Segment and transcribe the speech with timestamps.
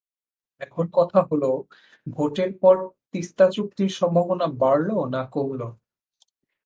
[0.61, 1.49] এখন কথা হলো
[2.07, 5.61] ভোটের পরে তিস্তা চুক্তির সম্ভাবনা বাড়ল না কমল?